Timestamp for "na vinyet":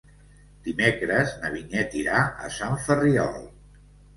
1.43-1.99